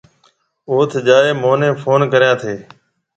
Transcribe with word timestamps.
اوٿ 0.71 0.91
جائي 1.07 1.29
مهنَي 1.41 1.69
ڦون 1.81 2.01
ڪريا 2.11 2.31
ٿَي؟ 2.41 2.53